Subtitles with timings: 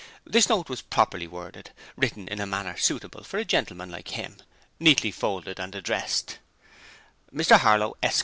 [0.25, 4.37] This note was properly worded, written in a manner suitable for a gentleman like him,
[4.79, 6.39] neatly folded and addressed:
[7.31, 8.19] Mr Harlow Esq.